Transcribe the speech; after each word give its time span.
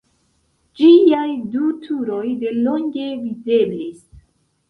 Ĝiaj 0.79 1.25
du 1.55 1.67
turoj 1.83 2.23
de 2.45 2.53
longe 2.63 3.05
videblis. 3.27 4.01